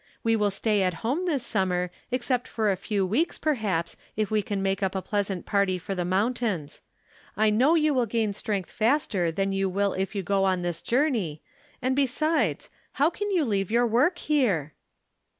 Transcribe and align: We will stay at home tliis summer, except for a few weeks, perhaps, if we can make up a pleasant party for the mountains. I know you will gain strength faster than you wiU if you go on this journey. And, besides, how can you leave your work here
We 0.23 0.35
will 0.35 0.49
stay 0.49 0.81
at 0.81 0.95
home 1.05 1.27
tliis 1.27 1.41
summer, 1.41 1.91
except 2.09 2.47
for 2.47 2.71
a 2.71 2.75
few 2.75 3.05
weeks, 3.05 3.37
perhaps, 3.37 3.95
if 4.15 4.31
we 4.31 4.41
can 4.41 4.63
make 4.63 4.81
up 4.81 4.95
a 4.95 5.01
pleasant 5.03 5.45
party 5.45 5.77
for 5.77 5.93
the 5.93 6.03
mountains. 6.03 6.81
I 7.37 7.51
know 7.51 7.75
you 7.75 7.93
will 7.93 8.07
gain 8.07 8.33
strength 8.33 8.71
faster 8.71 9.31
than 9.31 9.51
you 9.51 9.69
wiU 9.69 9.95
if 9.99 10.15
you 10.15 10.23
go 10.23 10.43
on 10.43 10.63
this 10.63 10.81
journey. 10.81 11.43
And, 11.83 11.95
besides, 11.95 12.71
how 12.93 13.11
can 13.11 13.29
you 13.29 13.45
leave 13.45 13.69
your 13.69 13.85
work 13.85 14.17
here 14.17 14.73